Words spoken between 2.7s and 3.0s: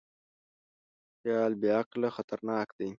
دی.